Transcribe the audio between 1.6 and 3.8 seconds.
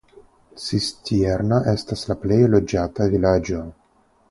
estas la plej loĝata vilaĝo.